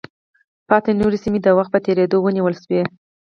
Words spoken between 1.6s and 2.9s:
په تېرېدو ونیول شوې.